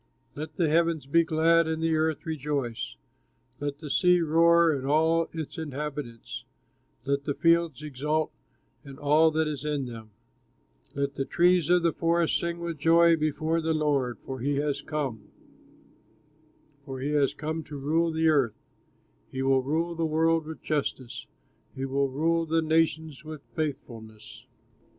[0.33, 2.95] Let the heavens be glad, and the earth rejoice,
[3.59, 6.43] Let the sea roar and all of its inhabitants,
[7.05, 8.31] Let the fields exult,
[8.83, 10.09] and all that is in them,
[10.95, 14.81] Let the trees of the forest sing with joy Before the Lord, for he has
[14.81, 15.29] come,
[16.83, 18.57] For he has come to rule the earth;
[19.31, 21.27] He will rule the world with justice,
[21.75, 24.47] He will rule the nations with faithfulness.